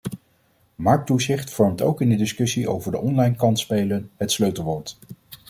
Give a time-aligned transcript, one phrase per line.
[0.75, 4.97] Markttoezicht vormt ook in de discussie over de online-kansspelen het sleutelwoord.